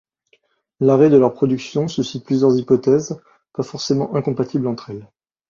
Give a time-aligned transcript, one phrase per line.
[0.79, 3.21] L'arrêt de leur production suscite plusieurs hypothèses,
[3.53, 5.07] pas forcément incompatibles entre elles.